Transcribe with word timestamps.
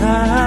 세 0.00 0.39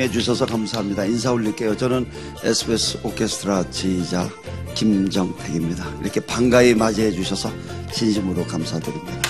환영해 0.00 0.10
주셔서 0.10 0.46
감사합니다. 0.46 1.04
인사 1.04 1.30
올릴게요. 1.30 1.76
저는 1.76 2.06
SBS 2.42 3.00
오케스트라 3.02 3.70
지휘자 3.70 4.28
김정택입니다. 4.74 5.86
이렇게 6.00 6.20
반가이 6.20 6.74
맞이해 6.74 7.12
주셔서 7.12 7.50
진심으로 7.92 8.44
감사드립니다. 8.46 9.20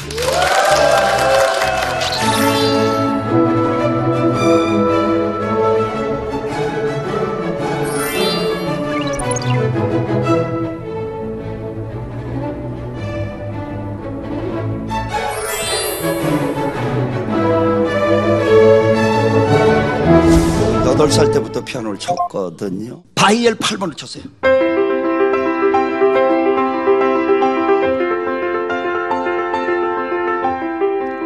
여덟 21.01 21.11
살 21.11 21.31
때부터 21.33 21.65
피아노를 21.65 21.99
쳤거든요. 21.99 23.03
바이엘 23.15 23.55
8번을 23.55 23.97
쳤어요. 23.97 24.25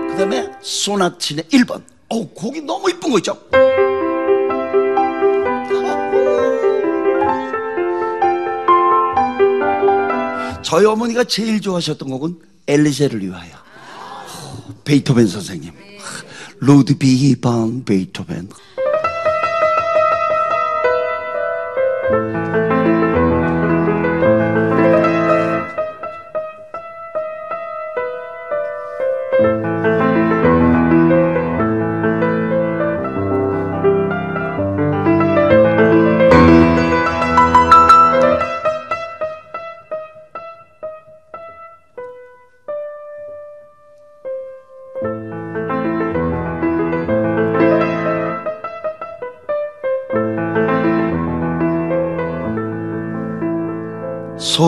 그 0.07 0.17
다음에 0.17 0.49
소나틴의 0.61 1.47
1번. 1.47 1.83
어우, 2.09 2.29
곡이 2.29 2.61
너무 2.61 2.89
이쁜 2.89 3.11
거 3.11 3.19
있죠? 3.19 3.37
저희 10.63 10.87
어머니가 10.87 11.25
제일 11.25 11.61
좋아하셨던 11.61 12.09
곡은 12.11 12.39
엘리제를 12.69 13.25
위하여. 13.25 13.51
베이토벤 14.85 15.27
선생님. 15.27 15.73
반 17.43 17.85
베이토벤. 17.85 18.49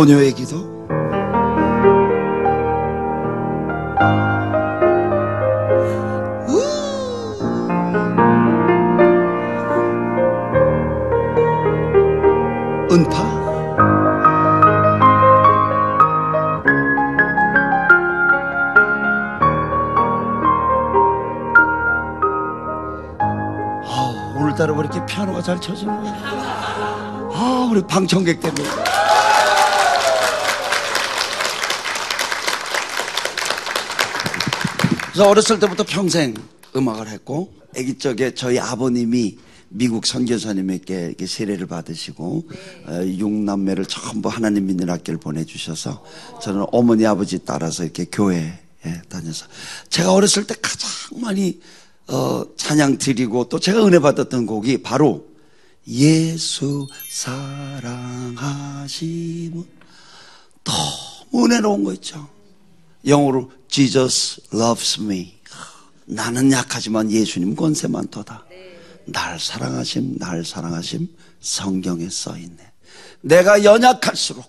소녀의 0.07 0.33
기도? 0.35 0.59
우. 6.49 6.63
은파? 12.93 13.19
아, 23.83 24.35
오늘따라 24.37 24.73
왜 24.73 24.79
이렇게 24.79 25.05
피아노가 25.05 25.43
잘 25.43 25.61
쳐지는 25.61 26.01
거야? 26.01 26.13
아 27.35 27.69
우리 27.69 27.83
방청객 27.83 28.41
때문에 28.41 28.63
그래서 35.17 35.31
어렸을 35.31 35.59
때부터 35.59 35.83
평생 35.83 36.35
음악을 36.77 37.09
했고 37.09 37.55
아기 37.75 37.97
적에 37.97 38.35
저희 38.35 38.59
아버님이 38.59 39.39
미국 39.71 40.05
선교사님에게 40.05 41.15
세례를 41.27 41.67
받으시고 41.67 42.47
어, 42.85 43.03
육남매를 43.03 43.87
전부 43.87 44.29
하나님 44.29 44.67
믿는 44.67 44.91
학교를 44.91 45.19
보내주셔서 45.19 46.05
저는 46.43 46.67
어머니 46.71 47.07
아버지 47.07 47.39
따라서 47.47 47.85
이렇게 47.85 48.05
교회에 48.05 48.59
다녀서 49.09 49.47
제가 49.89 50.13
어렸을 50.13 50.47
때 50.47 50.55
가장 50.61 50.91
많이 51.23 51.63
어, 52.09 52.45
찬양 52.59 52.99
드리고 52.99 53.49
또 53.49 53.59
제가 53.59 53.87
은혜 53.87 53.99
받았던 53.99 54.45
곡이 54.45 54.83
바로 54.83 55.27
예수 55.89 56.87
사랑하심은 57.09 58.45
너무 60.63 61.47
은혜로운 61.47 61.85
거 61.85 61.95
있죠. 61.95 62.36
영어로 63.07 63.51
Jesus 63.69 64.41
loves 64.53 65.01
me. 65.01 65.37
나는 66.07 66.53
약하지만 66.53 67.11
예수님 67.11 67.55
권세 67.55 67.89
많도다. 67.89 68.45
날 69.07 69.39
사랑하심, 69.39 70.17
날 70.19 70.45
사랑하심 70.45 71.09
성경에 71.41 72.09
써 72.09 72.37
있네. 72.37 72.73
내가 73.21 73.65
연약할수록 73.65 74.45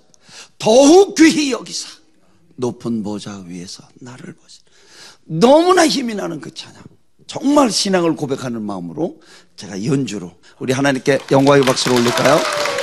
더욱 0.58 1.16
귀히 1.16 1.52
여기사 1.52 1.90
높은 2.56 3.04
보좌 3.04 3.44
위에서 3.46 3.84
나를 3.96 4.34
보시. 4.34 4.60
너무나 5.26 5.88
힘이 5.88 6.16
나는 6.16 6.42
그 6.42 6.54
찬양. 6.54 6.82
정말 7.28 7.70
신앙을 7.70 8.16
고백하는 8.16 8.62
마음으로 8.62 9.22
제가 9.58 9.84
연주로 9.84 10.32
우리 10.60 10.74
하나님께 10.74 11.20
영광의 11.30 11.64
박수를 11.64 11.98
올릴까요? 12.00 12.77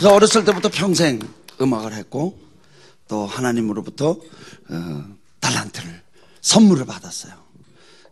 그래서 0.00 0.14
어렸을 0.14 0.46
때부터 0.46 0.70
평생 0.70 1.20
음악을 1.60 1.92
했고 1.92 2.38
또 3.06 3.26
하나님으로부터 3.26 4.12
어, 4.70 5.04
달란트를 5.40 6.02
선물을 6.40 6.86
받았어요. 6.86 7.34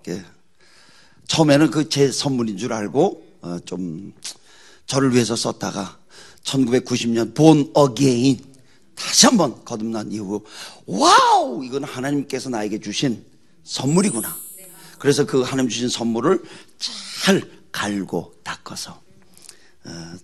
이게 0.02 0.23
처음에는 1.29 1.70
그 1.70 1.88
제 1.88 2.12
선물인 2.12 2.58
줄 2.58 2.75
알고 2.75 3.38
어, 3.40 3.58
좀 3.64 4.12
저를 4.87 5.14
위해서 5.14 5.35
썼다가 5.35 5.99
1990년 6.43 7.35
born 7.35 7.70
again 7.73 8.44
다시 8.94 9.25
한번 9.25 9.64
거듭난 9.64 10.12
이후 10.12 10.44
wow 10.85 11.64
이건 11.64 11.85
하나님께서 11.85 12.50
나에게 12.50 12.81
주신 12.81 13.25
선물이구나. 13.64 14.37
그래서 14.99 15.25
그 15.25 15.40
하나님 15.40 15.70
주신 15.70 15.88
선물을 15.88 16.43
잘 17.25 17.50
갈고 17.73 18.35
닦아서 18.44 19.00
어, 19.87 20.14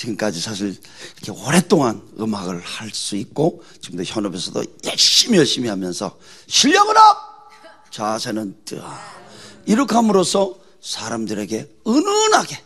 지금까지 0.00 0.40
사실 0.40 0.74
이렇게 1.22 1.32
오랫동안 1.42 2.00
음악을 2.18 2.60
할 2.60 2.90
수 2.90 3.16
있고 3.16 3.62
지금도 3.80 4.02
현업에서도 4.04 4.64
열심히 4.84 5.38
열심히 5.38 5.68
하면서 5.68 6.18
실력은 6.48 6.96
up 6.96 7.16
자세는 7.90 8.56
down 8.64 8.80
이렇게 9.66 9.94
함으로써 9.94 10.56
사람들에게 10.80 11.76
은은하게 11.86 12.62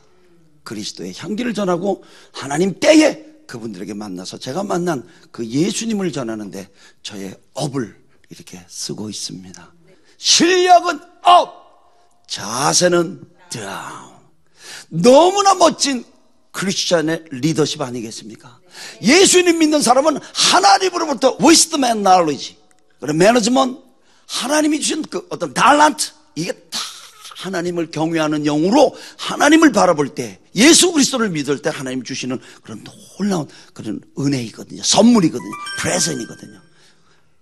그리스도의 0.63 1.15
향기를 1.17 1.55
전하고 1.55 2.05
하나님 2.33 2.79
때에 2.79 3.25
그분들에게 3.47 3.95
만나서 3.95 4.39
제가 4.39 4.63
만난 4.63 5.07
그 5.31 5.47
예수님을 5.47 6.13
전하는데 6.13 6.71
저의 7.03 7.37
업을 7.53 8.01
이렇게 8.31 8.65
쓰고 8.69 9.11
있습니다. 9.11 9.73
실력은 10.17 11.01
up, 11.25 12.25
자세는 12.29 13.29
down. 13.51 14.15
너무나 14.89 15.55
멋진 15.55 16.05
크리스천의 16.55 17.25
리더십 17.31 17.83
아니겠습니까? 17.83 18.61
예수님 19.03 19.59
믿는 19.59 19.83
사람은 19.83 20.19
하나님으로부터 20.33 21.37
wisdom 21.41 21.85
and 21.85 22.03
knowledge, 22.03 22.57
그리고 23.01 23.19
management 23.19 23.83
하나님이 24.27 24.81
주신 24.81 25.03
그 25.03 25.27
어떤 25.31 25.53
달란트 25.53 26.13
이게 26.37 26.53
다 26.53 26.79
하나님을 27.37 27.91
경외하는 27.91 28.45
영으로 28.45 28.97
하나님을 29.19 29.73
바라볼 29.73 30.15
때 30.15 30.41
예수 30.55 30.93
그리스도를 30.93 31.29
믿을 31.29 31.61
때 31.61 31.71
하나님 31.71 32.03
주시는 32.03 32.41
그런 32.63 32.85
놀라운 33.19 33.49
그런 33.75 34.01
은혜이거든요. 34.19 34.83
선물이거든요. 34.83 35.51
프레젠이거든요. 35.79 36.63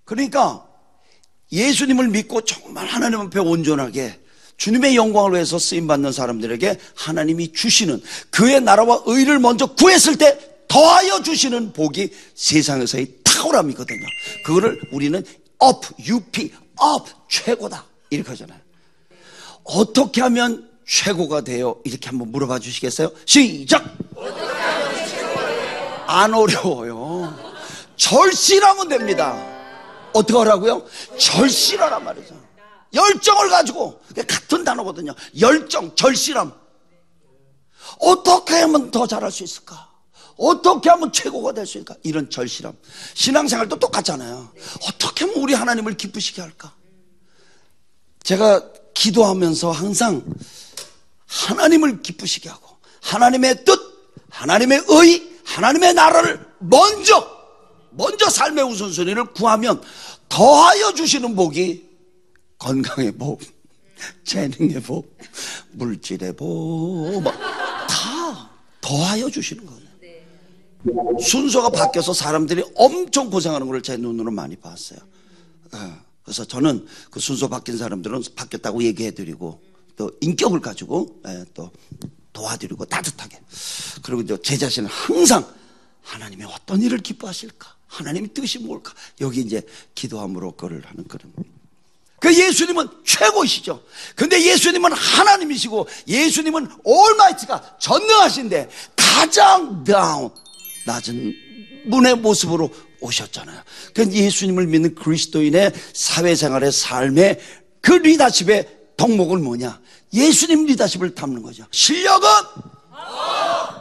그러니까 0.04 0.66
예수님을 1.52 2.08
믿고 2.08 2.40
정말 2.44 2.86
하나님 2.86 3.20
앞에 3.20 3.38
온전하게 3.38 4.21
주님의 4.56 4.96
영광을 4.96 5.32
위해서 5.32 5.58
쓰임 5.58 5.86
받는 5.86 6.12
사람들에게 6.12 6.78
하나님이 6.94 7.52
주시는 7.52 8.00
그의 8.30 8.60
나라와 8.60 9.02
의를 9.06 9.38
먼저 9.38 9.66
구했을 9.66 10.16
때 10.16 10.38
더하여 10.68 11.22
주시는 11.22 11.72
복이 11.72 12.10
세상에서의 12.34 13.08
탁월함이거든요. 13.24 14.06
그거를 14.44 14.80
우리는 14.92 15.24
up, 15.62 15.86
up, 15.98 16.42
up 16.44 17.10
최고다 17.28 17.84
이렇게 18.10 18.30
하잖아요. 18.30 18.58
어떻게 19.64 20.20
하면 20.22 20.68
최고가 20.86 21.42
돼요? 21.42 21.76
이렇게 21.84 22.08
한번 22.08 22.30
물어봐 22.32 22.58
주시겠어요? 22.58 23.10
시작! 23.26 23.84
안 26.06 26.34
어려워요. 26.34 27.34
절실하면 27.96 28.88
됩니다. 28.88 29.34
어떻게 30.12 30.36
하라고요? 30.36 30.84
절실하란 31.18 32.04
말이죠. 32.04 32.41
열정을 32.94 33.48
가지고 33.48 34.00
같은 34.28 34.64
단어거든요. 34.64 35.14
열정, 35.40 35.94
절실함. 35.94 36.52
어떻게 37.98 38.54
하면 38.60 38.90
더 38.90 39.06
잘할 39.06 39.30
수 39.30 39.42
있을까? 39.44 39.90
어떻게 40.36 40.90
하면 40.90 41.12
최고가 41.12 41.52
될 41.52 41.66
수 41.66 41.78
있을까? 41.78 41.94
이런 42.02 42.28
절실함. 42.28 42.76
신앙생활도 43.14 43.78
똑같잖아요. 43.78 44.52
어떻게 44.88 45.24
하면 45.24 45.40
우리 45.42 45.54
하나님을 45.54 45.96
기쁘시게 45.96 46.40
할까? 46.40 46.74
제가 48.22 48.62
기도하면서 48.94 49.70
항상 49.70 50.24
하나님을 51.26 52.02
기쁘시게 52.02 52.48
하고 52.48 52.76
하나님의 53.02 53.64
뜻, 53.64 53.80
하나님의 54.30 54.84
의, 54.88 55.32
하나님의 55.44 55.94
나라를 55.94 56.46
먼저 56.58 57.42
먼저 57.90 58.30
삶의 58.30 58.64
우선순위를 58.64 59.32
구하면 59.34 59.82
더하여 60.28 60.94
주시는 60.94 61.34
복이 61.36 61.91
건강의 62.62 63.10
복, 63.12 63.40
재능의 64.24 64.80
복, 64.82 65.18
물질의 65.72 66.36
복, 66.36 67.24
다 67.24 68.50
더하여 68.80 69.28
주시는 69.28 69.66
거예요. 69.66 69.82
순서가 71.20 71.70
바뀌어서 71.70 72.12
사람들이 72.12 72.64
엄청 72.76 73.30
고생하는 73.30 73.66
걸 73.66 73.82
제 73.82 73.96
눈으로 73.96 74.30
많이 74.30 74.54
봤어요. 74.54 75.00
예. 75.74 75.78
그래서 76.22 76.44
저는 76.44 76.86
그 77.10 77.18
순서 77.18 77.48
바뀐 77.48 77.76
사람들은 77.76 78.22
바뀌었다고 78.36 78.84
얘기해드리고 78.84 79.60
또 79.96 80.12
인격을 80.20 80.60
가지고 80.60 81.20
예, 81.26 81.44
또 81.52 81.72
도와드리고 82.32 82.84
따뜻하게 82.84 83.40
그리고 84.02 84.22
이제 84.22 84.38
제 84.42 84.56
자신은 84.56 84.88
항상 84.88 85.44
하나님의 86.02 86.46
어떤 86.46 86.80
일을 86.80 86.98
기뻐하실까 86.98 87.68
하나님의 87.88 88.32
뜻이 88.32 88.60
뭘까 88.60 88.94
여기 89.20 89.40
이제 89.40 89.62
기도함으로 89.96 90.52
그를 90.52 90.84
하는 90.86 91.04
그런 91.04 91.32
그 92.22 92.32
예수님은 92.32 92.86
최고이시죠. 93.04 93.82
근데 94.14 94.40
예수님은 94.40 94.92
하나님이시고 94.92 95.88
예수님은 96.06 96.68
올마이트가 96.84 97.78
전능하신데 97.80 98.70
가장 98.94 99.82
다운 99.82 100.30
낮은 100.86 101.34
분의 101.90 102.14
모습으로 102.18 102.72
오셨잖아요. 103.00 103.60
그 103.92 104.08
예수님을 104.08 104.68
믿는 104.68 104.94
그리스도인의 104.94 105.72
사회생활의 105.92 106.70
삶의 106.70 107.40
그 107.80 107.94
리더십의 107.94 108.68
덕목은 108.96 109.42
뭐냐? 109.42 109.80
예수님 110.14 110.66
리더십을 110.66 111.16
담는 111.16 111.42
거죠. 111.42 111.66
실력은 111.72 112.28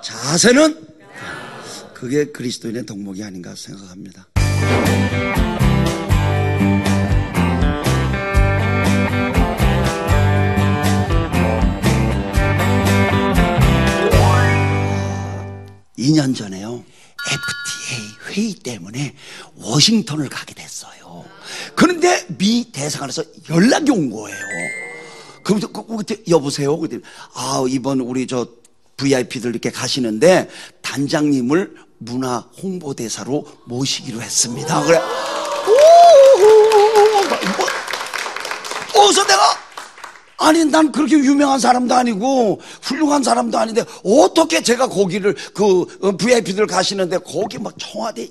자세는 0.04 0.88
그게 1.94 2.26
그리스도인의 2.26 2.88
덕목이 2.88 3.24
아닌가 3.24 3.54
생각합니다. 3.56 4.26
이년 16.12 16.34
전에요. 16.34 16.84
FTA 17.25 18.34
회의 18.34 18.54
때문에 18.54 19.16
워싱턴을 19.56 20.28
가게 20.28 20.54
됐어요. 20.54 21.24
그런데 21.74 22.26
미 22.38 22.69
대사관에서 22.69 23.24
연락이 23.50 23.92
온 23.92 24.09
거예요. 24.09 24.38
그때 25.97 26.18
여보세요. 26.28 26.78
아 27.33 27.64
이번 27.69 28.02
우리 28.02 28.28
저 28.28 28.45
VIP들 28.97 29.52
이렇게 29.52 29.71
가시는데 29.71 30.50
단장님을 30.81 31.76
문화 32.00 32.40
홍보 32.62 32.94
대사로 32.94 33.47
모시기로 33.66 34.21
했습니다. 34.21 34.83
그래. 34.83 34.97
오, 34.97 35.71
뭐, 38.97 39.07
어서 39.07 39.26
내가 39.26 39.60
아니 40.42 40.66
난 40.66 40.92
그렇게 40.92 41.16
유명한 41.18 41.60
사람도 41.60 41.94
아니고 41.94 42.60
훌륭한 42.81 43.21
사람도 43.24 43.57
아닌데 43.57 43.86
어떻게 44.04 44.62
제가 44.62 44.88
거기를 44.88 45.36
그 45.54 45.86
VIP들 46.18 46.66
가시는데 46.66 47.19
거기 47.19 47.60
막 47.60 47.74
청와대 47.78 48.28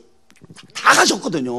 다 0.75 0.93
가셨거든요. 0.95 1.53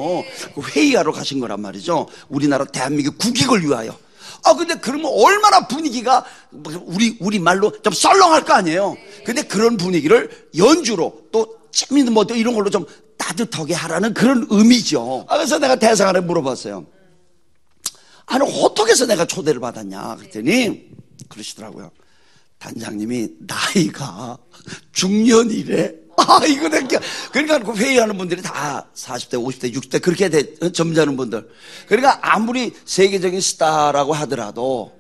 그 0.54 0.62
회의하러 0.62 1.14
가신 1.14 1.40
거란 1.40 1.62
말이죠. 1.62 2.08
우리나라 2.28 2.66
대한민국 2.66 3.18
국익을 3.18 3.64
위하여. 3.64 3.98
아 4.44 4.54
근데 4.54 4.76
그러면 4.76 5.10
얼마나 5.14 5.68
분위기가 5.68 6.26
우리 6.52 7.16
우리 7.22 7.40
말로 7.40 7.72
좀 7.82 7.94
썰렁할 7.94 8.44
거 8.44 8.54
아니에요. 8.54 8.98
근데 9.26 9.44
그런 9.44 9.78
분위기를 9.78 10.30
연주로 10.58 11.22
또 11.32 11.48
재밌는 11.72 12.12
뭐또 12.12 12.36
이런 12.36 12.54
걸로 12.56 12.70
좀 12.70 12.86
따뜻하게 13.18 13.74
하라는 13.74 14.14
그런 14.14 14.48
의미죠. 14.50 15.26
아, 15.30 15.38
그래서 15.38 15.60
내가 15.60 15.78
대사관에 15.78 16.20
물어봤어요. 16.20 16.86
아니 18.32 18.50
해서 18.88 19.06
내가 19.06 19.26
초대를 19.26 19.60
받았냐 19.60 20.16
그랬더니 20.16 20.90
그러시더라고요 21.28 21.92
단장님이 22.60 23.28
나이가 23.40 24.38
중년이래 24.94 25.94
아 26.18 26.46
이거 26.46 26.70
내가 26.70 27.00
그러니까 27.32 27.60
그 27.60 27.76
회의하는 27.76 28.18
분들이 28.18 28.42
다 28.42 28.88
40대 28.96 29.34
50대 29.34 29.74
60대 29.74 30.02
그렇게 30.02 30.30
돼 30.30 30.72
점잖은 30.72 31.18
분들 31.18 31.50
그러니까 31.88 32.20
아무리 32.22 32.72
세계적인 32.86 33.42
스타라고 33.42 34.14
하더라도 34.14 34.94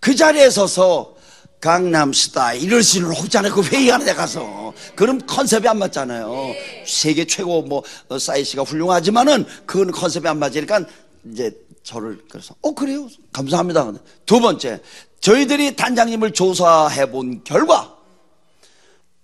그 0.00 0.16
자리에 0.16 0.50
서서 0.50 1.14
강남 1.60 2.12
스타일 2.12 2.64
이럴 2.64 2.82
수는 2.82 3.12
없잖아요. 3.12 3.54
그 3.54 3.62
회의하는 3.62 4.04
데 4.04 4.12
가서. 4.12 4.74
그럼 4.96 5.20
컨셉이 5.24 5.68
안 5.68 5.78
맞잖아요. 5.78 6.52
세계 6.84 7.24
최고 7.24 7.62
뭐 7.62 7.84
어, 8.08 8.18
사이즈가 8.18 8.64
훌륭하지만은 8.64 9.46
그건 9.64 9.92
컨셉이 9.92 10.26
안 10.26 10.40
맞으니까 10.40 10.84
이제 11.30 11.52
저를 11.82 12.22
그래서 12.28 12.54
어 12.62 12.74
그래요 12.74 13.08
감사합니다 13.32 13.92
두 14.26 14.40
번째 14.40 14.80
저희들이 15.20 15.76
단장님을 15.76 16.32
조사해 16.32 17.10
본 17.10 17.42
결과 17.44 17.96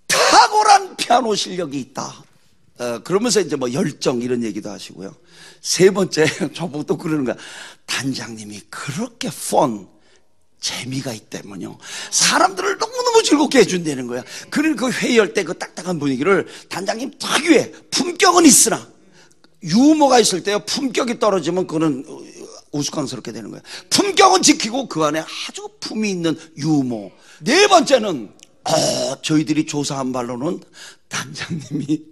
탁월한 0.07 0.97
피아노 0.97 1.35
실력이 1.35 1.79
있다 1.81 2.25
어, 2.79 3.01
그러면서 3.03 3.41
이제 3.41 3.57
뭐 3.57 3.73
열정 3.73 4.23
이런 4.23 4.45
얘기도 4.45 4.71
하시고요. 4.71 5.15
세 5.61 5.91
번째, 5.91 6.27
저보고 6.55 6.85
또 6.85 6.97
그러는 6.97 7.25
거야. 7.25 7.35
단장님이 7.87 8.61
그렇게 8.71 9.29
펀, 9.51 9.89
재미가 10.61 11.13
있다면요. 11.13 11.77
사람들을 12.11 12.79
너무너무 12.79 13.23
즐겁게 13.23 13.61
해준다는 13.61 14.07
거야. 14.07 14.23
그런 14.51 14.77
그 14.77 14.91
회의할 14.91 15.35
때 15.35 15.43
그 15.43 15.59
딱딱한 15.59 15.99
분위기를 15.99 16.47
단장님 16.69 17.15
특유의 17.19 17.73
품격은 17.91 18.45
있으나 18.45 18.89
유머가 19.63 20.21
있을 20.21 20.43
때요. 20.45 20.61
품격이 20.61 21.19
떨어지면 21.19 21.67
그거는 21.67 22.05
우스꽝스럽게 22.73 23.33
되는 23.33 23.51
거예요. 23.51 23.63
품격은 23.91 24.43
지키고 24.43 24.89
그 24.89 25.05
안에 25.05 25.21
아주 25.21 25.69
품이 25.81 26.11
있는 26.11 26.39
유머. 26.57 27.11
네 27.41 27.67
번째는 27.67 28.31
어, 28.65 29.23
저희들이 29.23 29.67
조사한 29.67 30.13
바로는 30.13 30.61
단장님이 31.09 32.03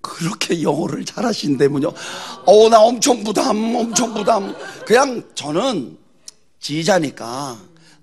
그렇게 0.00 0.62
영어를 0.62 1.04
잘하신다면요. 1.04 1.92
어, 2.46 2.68
나 2.68 2.80
엄청 2.80 3.22
부담, 3.22 3.74
엄청 3.74 4.14
부담. 4.14 4.54
그냥 4.86 5.22
저는 5.34 5.96
지자니까 6.58 7.58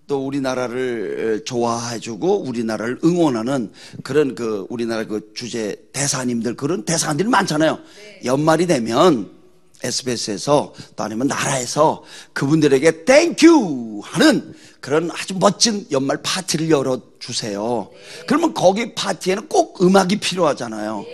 또 0.08 0.26
우리나라를 0.26 1.44
좋아해주고 1.46 2.44
우리나라를 2.44 3.00
응원하는 3.04 3.72
그런 4.04 4.36
그 4.36 4.66
우리나라 4.70 5.04
그 5.06 5.32
주제 5.36 5.76
대사님들 5.92 6.56
그런 6.56 6.86
대사님들이 6.86 7.28
많잖아요. 7.30 7.80
연말이 8.24 8.66
되면 8.68 9.37
SBS에서 9.84 10.74
또 10.96 11.04
아니면 11.04 11.28
나라에서 11.28 12.04
그분들에게 12.34 13.06
thank 13.06 13.66
you 13.66 14.02
하는 14.04 14.56
그런 14.80 15.12
아주 15.12 15.36
멋진 15.38 15.86
연말 15.92 16.18
파티를 16.24 16.70
열어주세요. 16.70 17.90
그러면 18.28 18.54
거기 18.54 18.96
파티에는 18.96 19.48
꼭 19.48 19.82
음악이 19.82 20.18
필요하잖아요. 20.20 21.06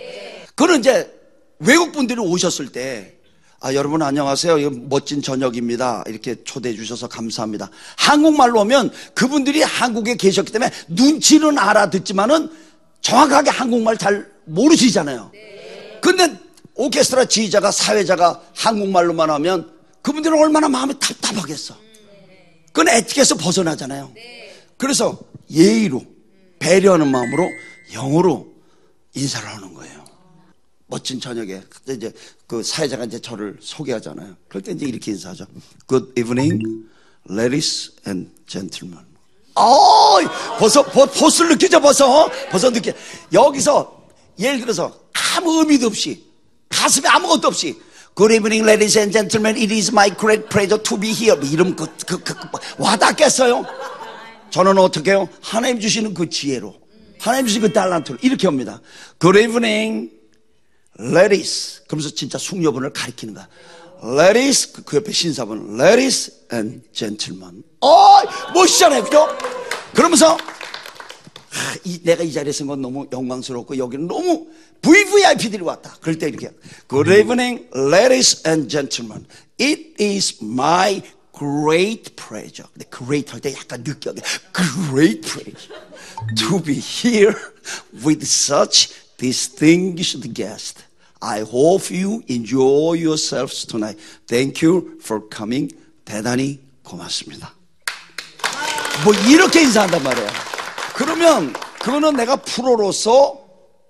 그는 0.54 0.80
이제 0.80 1.12
외국 1.58 1.92
분들이 1.92 2.20
오셨을 2.20 2.72
때 2.72 3.14
아, 3.60 3.72
여러분 3.72 4.02
안녕하세요. 4.02 4.58
멋진 4.90 5.22
저녁입니다. 5.22 6.04
이렇게 6.06 6.36
초대해 6.44 6.74
주셔서 6.74 7.08
감사합니다. 7.08 7.70
한국말로 7.96 8.60
오면 8.60 8.92
그분들이 9.14 9.62
한국에 9.62 10.16
계셨기 10.16 10.52
때문에 10.52 10.70
눈치는 10.88 11.56
알아듣지만은 11.58 12.50
정확하게 13.00 13.48
한국말 13.48 13.96
잘 13.96 14.30
모르시잖아요. 14.44 15.32
근데 16.02 16.38
오케스트라 16.74 17.26
지휘자가 17.26 17.70
사회자가 17.70 18.42
한국말로만 18.54 19.30
하면 19.30 19.72
그분들은 20.02 20.38
얼마나 20.38 20.68
마음이 20.68 20.94
답답하겠어. 20.98 21.76
그건 22.72 22.88
에티켓에서 22.88 23.36
벗어나잖아요. 23.36 24.12
그래서 24.76 25.18
예의로 25.50 26.02
배려하는 26.58 27.10
마음으로 27.10 27.48
영어로 27.92 28.52
인사를 29.14 29.48
하는 29.48 29.72
거예요. 29.74 30.04
멋진 30.86 31.20
저녁에 31.20 31.60
그때 31.68 31.94
이제 31.94 32.12
그 32.46 32.62
사회자가 32.62 33.04
이제 33.04 33.20
저를 33.20 33.56
소개하잖아요. 33.60 34.36
그럴 34.48 34.62
때 34.62 34.72
이제 34.72 34.86
이렇게 34.86 35.12
인사하죠. 35.12 35.46
Good 35.88 36.12
evening, 36.20 36.62
ladies 37.30 37.92
and 38.06 38.30
gentlemen. 38.46 39.04
어, 39.54 40.18
벌써 40.58 40.82
버- 40.84 41.06
보스를 41.06 41.50
느끼죠, 41.50 41.80
벌써 41.80 42.28
벌써 42.50 42.70
느껴. 42.70 42.92
여기서 43.32 44.08
예를 44.38 44.60
들어서 44.60 45.00
아무 45.36 45.60
의미도 45.60 45.86
없이 45.86 46.24
가슴에 46.84 47.08
아무것도 47.08 47.48
없이 47.48 47.80
Good 48.16 48.32
evening, 48.36 48.62
ladies 48.64 48.96
and 48.96 49.10
gentlemen. 49.12 49.56
It 49.60 49.74
is 49.74 49.90
my 49.90 50.08
great 50.14 50.48
pleasure 50.48 50.80
to 50.80 50.96
be 51.00 51.10
here. 51.10 51.34
뭐 51.34 51.48
이름 51.48 51.74
그, 51.74 51.86
그, 52.06 52.22
그, 52.22 52.34
그 52.34 52.48
와닿겠어요? 52.78 53.64
저는 54.50 54.78
어떻게 54.78 55.10
해요? 55.10 55.28
하나님 55.40 55.80
주시는 55.80 56.14
그 56.14 56.28
지혜로, 56.28 56.76
하나님 57.18 57.46
주시는 57.48 57.68
그 57.68 57.72
달란트로 57.74 58.18
이렇게 58.22 58.46
합니다. 58.46 58.80
Good 59.18 59.40
evening, 59.40 60.10
ladies. 61.00 61.82
그러면서 61.88 62.14
진짜 62.14 62.38
숙녀분을 62.38 62.92
가리키는 62.92 63.34
거야. 63.34 63.48
Ladies, 64.04 64.70
그- 64.72 64.82
그 64.84 64.96
옆에 64.98 65.10
신사분, 65.10 65.74
ladies 65.80 66.30
and 66.52 66.82
gentlemen. 66.92 67.64
어, 67.80 68.20
멋있잖아요, 68.54 69.02
그죠? 69.02 69.26
그러면서 69.92 70.36
아, 70.36 71.74
이, 71.84 72.00
내가 72.04 72.22
이 72.22 72.32
자리에 72.32 72.52
쓴 72.52 72.68
건 72.68 72.80
너무 72.80 73.06
영광스럽고 73.10 73.76
여기는 73.78 74.06
너무 74.06 74.46
VVIP들이 74.84 75.62
왔다. 75.62 75.96
그럴 76.00 76.18
때 76.18 76.28
이렇게 76.28 76.50
Good 76.88 77.10
evening, 77.10 77.66
ladies 77.74 78.46
and 78.46 78.68
gentlemen. 78.68 79.26
It 79.58 79.94
is 79.98 80.36
my 80.42 81.02
great 81.36 82.14
pleasure. 82.16 82.68
근데 82.72 82.84
great 82.90 83.32
할 83.32 83.40
때 83.40 83.52
약간 83.54 83.82
느끼하게 83.82 84.20
great 84.52 85.22
pleasure 85.22 85.74
to 86.36 86.62
be 86.62 86.74
here 86.74 87.34
with 88.04 88.22
such 88.24 88.92
distinguished 89.16 90.34
guests. 90.34 90.84
I 91.20 91.40
hope 91.40 91.90
you 91.90 92.22
enjoy 92.28 93.00
yourselves 93.00 93.66
tonight. 93.66 93.98
Thank 94.28 94.62
you 94.62 94.98
for 95.00 95.22
coming. 95.34 95.74
대단히 96.04 96.60
고맙습니다. 96.82 97.54
뭐 99.02 99.14
이렇게 99.28 99.62
인사한단 99.62 100.02
말이에요. 100.02 100.28
그러면 100.94 101.52
그거는 101.80 102.14
내가 102.16 102.36
프로로서 102.36 103.40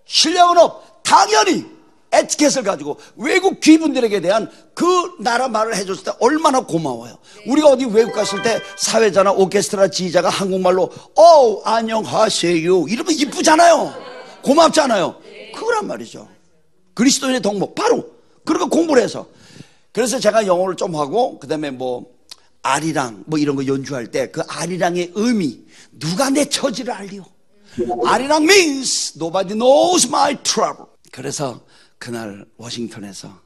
실력은 0.07 0.59
없. 0.59 0.84
당연히 1.05 1.65
에티켓을 2.13 2.63
가지고 2.63 2.99
외국 3.17 3.61
귀분들에게 3.61 4.21
대한 4.21 4.51
그 4.73 4.85
나라 5.21 5.49
말을 5.49 5.77
해줬을 5.77 6.05
때 6.05 6.13
얼마나 6.21 6.61
고마워요. 6.61 7.19
우리가 7.47 7.69
어디 7.69 7.85
외국 7.87 8.13
갔을 8.13 8.41
때 8.43 8.61
사회자나 8.79 9.33
오케스트라 9.33 9.89
지휘자가 9.89 10.29
한국말로 10.29 10.91
어 11.17 11.63
안녕하세요 11.65 12.87
이러면 12.89 13.13
이쁘잖아요. 13.13 13.95
고맙잖아요. 14.43 15.17
그거란 15.55 15.87
말이죠. 15.89 16.29
그리스도인의 16.95 17.43
덕목 17.43 17.75
바로 17.75 18.09
그러니까 18.45 18.69
공부를 18.69 19.03
해서 19.03 19.27
그래서 19.93 20.19
제가 20.21 20.47
영어를 20.47 20.77
좀 20.77 20.95
하고 20.95 21.39
그다음에 21.41 21.71
뭐 21.71 22.07
아리랑 22.63 23.25
뭐 23.27 23.39
이런 23.39 23.57
거 23.57 23.67
연주할 23.67 24.07
때 24.09 24.31
그 24.31 24.41
아리랑의 24.49 25.13
의미 25.15 25.61
누가 25.93 26.31
내 26.31 26.45
처지를 26.45 26.95
알리오 26.95 27.25
아리랑 28.07 28.45
means 28.45 29.15
nobody 29.17 29.55
knows 29.55 30.07
my 30.07 30.37
trouble 30.45 30.87
그래서 31.15 31.65
그날 31.99 32.45
워싱턴에서 32.57 33.43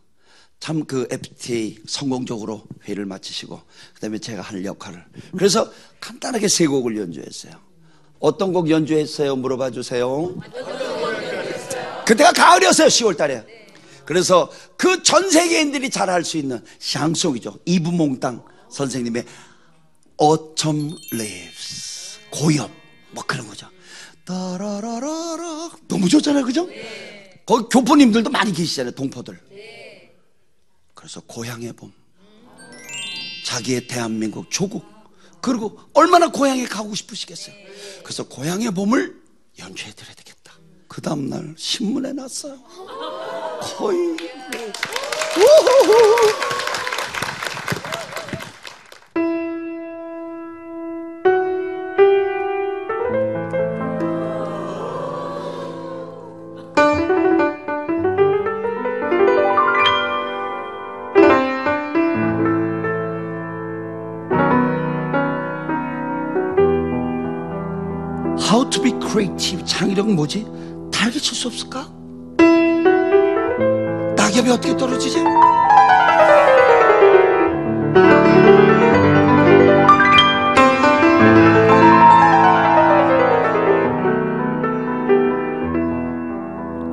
참 0.61 0.85
그 0.87 1.07
FTA 1.11 1.79
성공적으로 1.87 2.65
회의를 2.85 3.05
마치시고 3.05 3.61
그다음에 3.95 4.19
제가 4.19 4.41
할 4.43 4.65
역할을 4.65 5.05
그래서 5.37 5.71
간단하게 6.01 6.49
세 6.49 6.67
곡을 6.67 6.97
연주했어요 6.97 7.53
어떤 8.21 8.53
곡 8.55 8.69
연주했어요 8.71 9.37
물어봐 9.37 9.71
주세요 9.71 10.35
그때가 12.07 12.33
가을이었어요, 12.33 12.89
10월 12.89 13.19
달에. 13.19 13.45
그래서 14.07 14.51
그 14.79 15.03
전 15.03 15.29
세계인들이 15.31 15.91
잘할수 15.91 16.39
있는 16.39 16.65
샹송이죠. 16.79 17.59
이브몽땅 17.67 18.43
선생님의 18.71 19.27
Autumn 20.19 20.97
Leaves. 21.13 22.19
고엽. 22.31 22.71
뭐 23.11 23.23
그런 23.27 23.47
거죠. 23.47 23.69
따라라라라. 24.25 25.71
너무 25.87 26.09
좋잖아요, 26.09 26.47
그죠? 26.47 26.67
거기 27.49 27.67
교포님들도 27.71 28.29
많이 28.29 28.53
계시잖아요, 28.53 28.93
동포들. 28.93 29.41
그래서 30.93 31.23
고향의 31.23 31.73
봄. 31.73 31.91
자기의 33.47 33.87
대한민국 33.87 34.51
조국. 34.51 34.85
그리고 35.41 35.81
얼마나 35.95 36.31
고향에 36.31 36.67
가고 36.67 36.95
싶으시겠어요. 36.95 37.55
그래서 38.03 38.29
고향의 38.29 38.73
봄을 38.73 39.19
연주해 39.59 39.93
드려야 39.93 40.13
되겠다. 40.13 40.53
그 40.89 41.01
다음 41.01 41.31
날 41.31 41.55
신문에 41.57 42.13
났어요. 42.13 42.63
거의. 43.79 43.97
뭐. 43.97 44.19
우후후. 45.39 46.68
창의력은 69.99 70.15
뭐지? 70.15 70.47
달게 70.93 71.19
칠 71.19 71.37
수 71.37 71.49
없을까? 71.49 71.89
낙엽이 74.17 74.49
어떻게 74.51 74.77
떨어지지? 74.77 75.19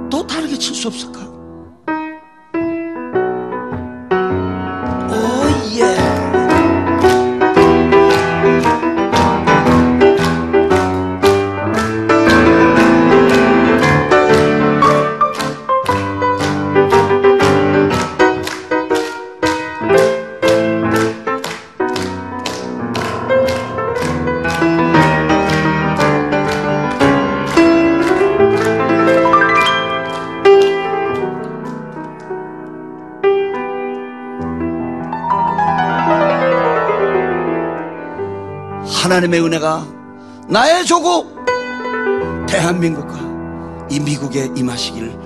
또 0.09 0.25
다르게 0.25 0.57
칠 0.57 0.73
수 0.73 0.87
없을까? 0.87 1.24
하나님의 39.15 39.45
은혜가 39.45 39.87
나의 40.49 40.85
조국 40.85 41.33
대한민국과 42.49 43.17
이 43.89 43.97
미국에 43.97 44.51
임하시길 44.53 45.17
바 45.17 45.24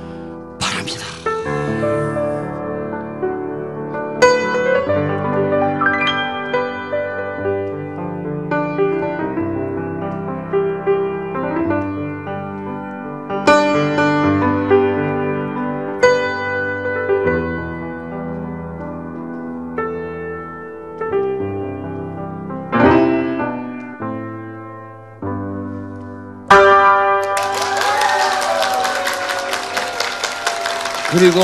그리고 31.20 31.42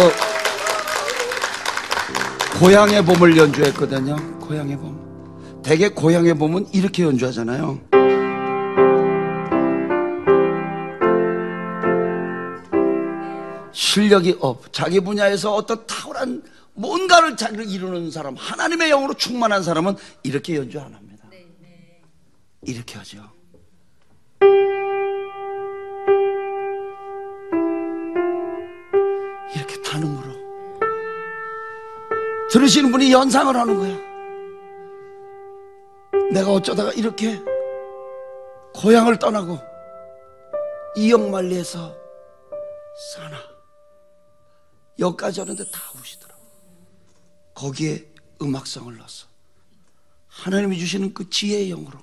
고향의 2.57 3.03
봄을 3.03 3.35
연주했거든요. 3.35 4.15
고향의 4.39 4.77
봄. 4.77 5.61
대개 5.61 5.89
고향의 5.89 6.35
봄은 6.35 6.67
이렇게 6.71 7.03
연주하잖아요. 7.03 7.81
실력이 13.73 14.37
없, 14.39 14.71
자기 14.71 15.01
분야에서 15.01 15.53
어떤 15.53 15.85
탁월한 15.85 16.41
뭔가를 16.75 17.35
자기를 17.35 17.69
이루는 17.69 18.11
사람, 18.11 18.33
하나님의 18.35 18.91
영으로 18.91 19.13
충만한 19.15 19.61
사람은 19.61 19.97
이렇게 20.23 20.55
연주 20.55 20.79
안 20.79 20.93
합니다. 20.93 21.25
이렇게 22.61 22.97
하죠. 22.97 23.29
이렇게 29.95 30.05
단음으로 30.05 30.35
들으시는 32.51 32.91
분이 32.91 33.11
연상을 33.11 33.55
하는 33.55 33.79
거야. 33.79 33.97
내가 36.31 36.51
어쩌다가 36.51 36.91
이렇게 36.93 37.39
고향을 38.73 39.19
떠나고 39.19 39.59
이영만리에서 40.97 41.95
사나 43.13 43.37
여기까지 44.99 45.41
오는데 45.41 45.63
다 45.71 45.79
우시더라고. 45.99 46.41
거기에 47.53 48.09
음악성을 48.41 48.97
넣어서 48.97 49.27
하나님이 50.27 50.77
주시는 50.77 51.13
그 51.13 51.29
지혜의 51.29 51.69
영으로 51.69 51.99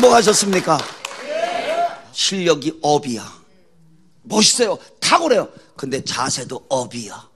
행복하셨습니까? 0.00 0.78
실력이 2.12 2.78
up이야. 2.82 3.40
멋있어요. 4.22 4.78
탁월해요. 4.98 5.48
근데 5.76 6.02
자세도 6.02 6.66
up이야. 6.68 7.28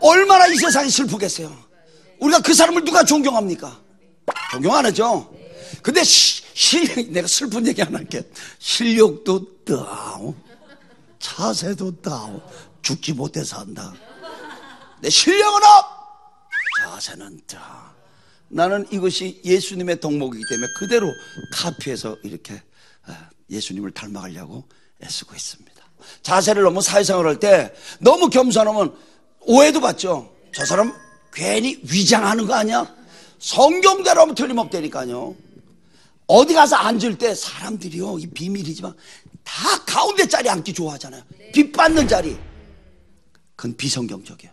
얼마나 0.00 0.46
이 0.46 0.56
세상이 0.56 0.90
슬프겠어요. 0.90 1.56
우리가 2.20 2.40
그 2.40 2.54
사람을 2.54 2.84
누가 2.84 3.04
존경합니까? 3.04 3.80
존경 4.52 4.74
안 4.74 4.86
하죠? 4.86 5.32
근데 5.82 6.02
시, 6.04 6.42
실력, 6.54 7.10
내가 7.10 7.26
슬픈 7.26 7.66
얘기 7.66 7.82
안 7.82 7.94
할게. 7.94 8.22
실력도 8.58 9.64
down, 9.64 10.34
자세도 11.18 12.00
down, 12.00 12.40
죽지 12.82 13.12
못해서 13.12 13.58
한다. 13.58 13.92
내 15.00 15.10
실력은 15.10 15.60
up! 15.62 15.96
자세는 16.78 17.40
down. 17.46 17.95
나는 18.48 18.86
이것이 18.90 19.40
예수님의 19.44 20.00
덕목이기 20.00 20.44
때문에 20.48 20.66
그대로 20.78 21.12
카피해서 21.52 22.16
이렇게 22.22 22.62
아, 23.04 23.28
예수님을 23.50 23.90
닮아가려고 23.92 24.64
애쓰고 25.02 25.34
있습니다. 25.34 25.76
자세를 26.22 26.62
너무 26.62 26.80
사회생활 26.80 27.26
할때 27.26 27.74
너무 28.00 28.28
겸손하면 28.28 28.94
오해도 29.40 29.80
받죠. 29.80 30.32
저 30.54 30.64
사람 30.64 30.92
괜히 31.32 31.80
위장하는 31.82 32.46
거 32.46 32.54
아니야? 32.54 32.94
성경대로 33.38 34.22
하면 34.22 34.34
틀림없다니까요. 34.34 35.34
어디 36.28 36.54
가서 36.54 36.76
앉을 36.76 37.18
때 37.18 37.34
사람들이요, 37.34 38.18
이 38.18 38.26
비밀이지만 38.28 38.94
다 39.44 39.84
가운데 39.84 40.26
자리 40.26 40.48
앉기 40.48 40.72
좋아하잖아요. 40.72 41.22
빛 41.52 41.70
받는 41.72 42.08
자리. 42.08 42.36
그건 43.54 43.76
비성경적이에요. 43.76 44.52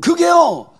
그게요, 0.00 0.72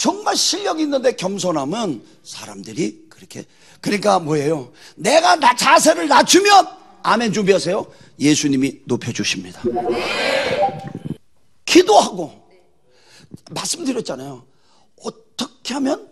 정말 0.00 0.34
실력 0.34 0.80
있는데 0.80 1.12
겸손하면 1.12 2.02
사람들이 2.24 3.04
그렇게, 3.10 3.44
그러니까 3.82 4.18
뭐예요? 4.18 4.72
내가 4.96 5.36
나 5.36 5.54
자세를 5.54 6.08
낮추면, 6.08 6.68
아멘 7.02 7.34
준비하세요. 7.34 7.86
예수님이 8.18 8.80
높여 8.86 9.12
주십니다. 9.12 9.60
기도하고, 11.66 12.32
말씀드렸잖아요. 13.50 14.46
어떻게 15.02 15.74
하면 15.74 16.10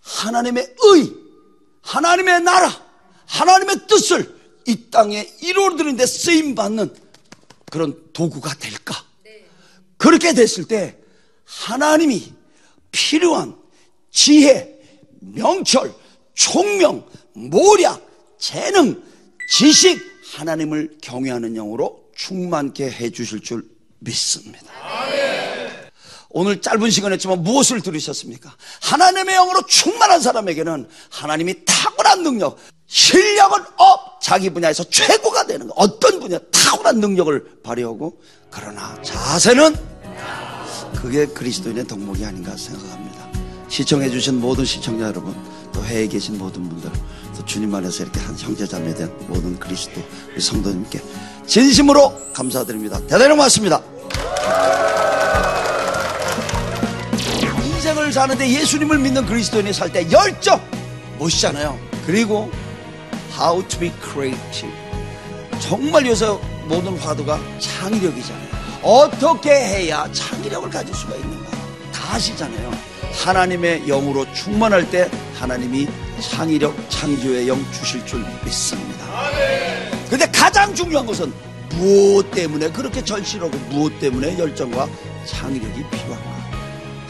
하나님의 0.00 0.74
의, 0.84 1.12
하나님의 1.82 2.40
나라, 2.40 2.70
하나님의 3.26 3.86
뜻을 3.86 4.34
이 4.66 4.88
땅에 4.90 5.30
이루어드는 5.42 5.96
데 5.96 6.06
쓰임 6.06 6.54
받는 6.54 6.96
그런 7.70 8.02
도구가 8.14 8.54
될까? 8.54 9.04
그렇게 9.98 10.32
됐을 10.32 10.64
때 10.64 10.96
하나님이 11.44 12.34
필요한 12.96 13.54
지혜, 14.10 14.74
명철, 15.20 15.92
총명, 16.34 17.06
모략, 17.34 18.00
재능, 18.38 19.02
지식, 19.50 20.00
하나님을 20.34 20.96
경외하는 21.02 21.54
영으로 21.54 22.04
충만케 22.16 22.90
해주실 22.90 23.42
줄 23.42 23.68
믿습니다. 23.98 24.72
오늘 26.30 26.60
짧은 26.60 26.90
시간이었지만 26.90 27.42
무엇을 27.42 27.82
들으셨습니까? 27.82 28.54
하나님의 28.80 29.34
영으로 29.34 29.66
충만한 29.66 30.20
사람에게는 30.20 30.88
하나님이 31.10 31.64
탁월한 31.66 32.22
능력, 32.22 32.58
실력은 32.86 33.62
up, 33.76 34.20
자기 34.22 34.48
분야에서 34.50 34.84
최고가 34.84 35.46
되는 35.46 35.66
거. 35.66 35.74
어떤 35.76 36.18
분야 36.18 36.38
탁월한 36.50 37.00
능력을 37.00 37.60
발휘하고 37.62 38.20
그러나 38.50 39.00
자세는 39.02 39.95
그게 40.94 41.26
그리스도인의 41.26 41.86
덕목이 41.86 42.24
아닌가 42.24 42.56
생각합니다. 42.56 43.26
시청해주신 43.68 44.40
모든 44.40 44.64
시청자 44.64 45.06
여러분, 45.06 45.34
또 45.72 45.84
해외에 45.84 46.06
계신 46.06 46.38
모든 46.38 46.68
분들, 46.68 46.90
또 47.36 47.44
주님 47.44 47.74
안에서 47.74 48.04
이렇게 48.04 48.20
한 48.20 48.36
형제자매 48.38 48.94
된 48.94 49.12
모든 49.28 49.58
그리스도 49.58 50.02
우리 50.32 50.40
성도님께 50.40 51.00
진심으로 51.46 52.32
감사드립니다. 52.32 53.00
대단히 53.06 53.28
고맙습니다. 53.30 53.82
인생을 57.64 58.12
사는데 58.12 58.48
예수님을 58.48 58.98
믿는 58.98 59.26
그리스도인이 59.26 59.72
살 59.72 59.90
때 59.92 60.10
열정 60.10 60.60
멋있잖아요. 61.18 61.78
그리고 62.06 62.50
how 63.38 63.66
to 63.68 63.78
be 63.78 63.92
creative. 64.02 64.72
정말 65.60 66.06
요새 66.06 66.26
모든 66.68 66.96
화두가 66.98 67.38
창의력이잖아요. 67.58 68.55
어떻게 68.82 69.50
해야 69.50 70.10
창의력을 70.12 70.70
가질 70.70 70.94
수가 70.94 71.16
있는가? 71.16 71.50
다 71.92 72.14
아시잖아요. 72.14 72.70
하나님의 73.24 73.86
영으로 73.86 74.30
충만할 74.32 74.88
때 74.90 75.10
하나님이 75.34 75.88
창의력, 76.20 76.74
창조의 76.90 77.48
영 77.48 77.58
주실 77.72 78.04
줄 78.06 78.24
믿습니다. 78.44 79.06
근데 80.08 80.26
가장 80.30 80.74
중요한 80.74 81.06
것은 81.06 81.32
무엇 81.74 82.30
때문에 82.30 82.70
그렇게 82.70 83.02
절실하고 83.02 83.56
무엇 83.70 83.98
때문에 83.98 84.38
열정과 84.38 84.88
창의력이 85.26 85.84
필요한가? 85.90 86.36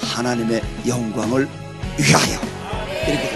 하나님의 0.01 0.63
영광을 0.87 1.49
위하여. 1.99 2.41
이렇게 3.07 3.36